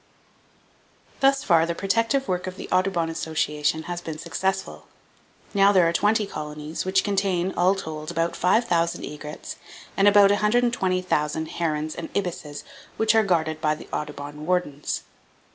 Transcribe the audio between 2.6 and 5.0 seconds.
Audubon Association has been successful.